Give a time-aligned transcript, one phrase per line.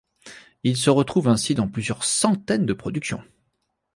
[0.63, 3.23] Il se retrouve ainsi dans plusieurs centaines de productions.